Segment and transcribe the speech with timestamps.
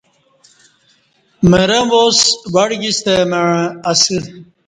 [1.49, 2.19] مرں واس
[2.53, 3.43] وڑگی ستہ مع
[3.91, 4.17] اسہ